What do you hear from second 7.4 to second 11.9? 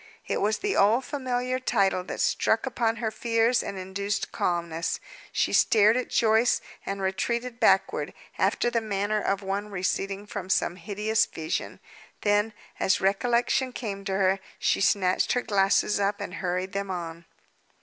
backward, after the manner of one receding from some hideous vision.